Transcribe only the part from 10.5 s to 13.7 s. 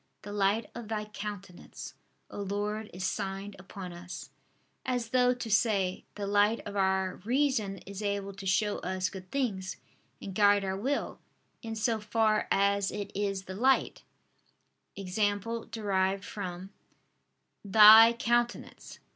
our will, in so far as it is the